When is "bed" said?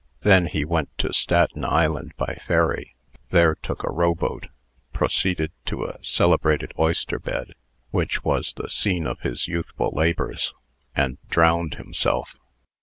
7.19-7.53